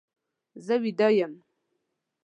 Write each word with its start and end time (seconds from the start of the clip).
زه 0.65 0.75
ویده 0.81 1.07
یم. 1.21 1.33